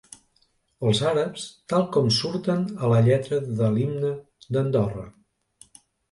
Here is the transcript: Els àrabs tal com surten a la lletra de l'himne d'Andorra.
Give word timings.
Els 0.91 0.99
àrabs 1.09 1.41
tal 1.73 1.83
com 1.97 2.07
surten 2.19 2.63
a 2.87 2.89
la 2.93 3.01
lletra 3.07 3.39
de 3.59 3.69
l'himne 3.75 4.09
d'Andorra. 4.57 5.05